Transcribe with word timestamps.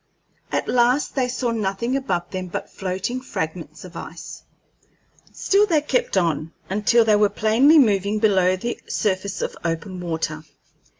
At 0.51 0.67
last 0.67 1.13
they 1.13 1.27
saw 1.27 1.51
nothing 1.51 1.95
above 1.95 2.31
them 2.31 2.47
but 2.47 2.71
floating 2.71 3.21
fragments 3.21 3.85
of 3.85 3.95
ice. 3.95 4.41
Still 5.31 5.67
they 5.67 5.79
kept 5.81 6.17
on, 6.17 6.51
until 6.71 7.05
they 7.05 7.15
were 7.15 7.29
plainly 7.29 7.77
moving 7.77 8.17
below 8.17 8.55
the 8.55 8.81
surface 8.87 9.43
of 9.43 9.55
open 9.63 9.99
water. 9.99 10.43